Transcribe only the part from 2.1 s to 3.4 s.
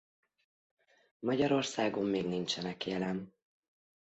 nincsenek jelen.